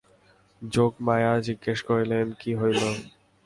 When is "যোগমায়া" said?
0.61-1.31